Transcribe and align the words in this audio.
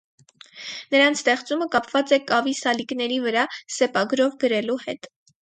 Նրանց 0.95 1.19
ստեղծումը 1.19 1.67
կապված 1.75 2.13
է 2.17 2.19
կավի 2.31 2.55
սալիկների 2.61 3.21
վրա 3.27 3.45
սեպագրով 3.77 4.35
գրելու 4.47 4.81
հետ։ 4.89 5.13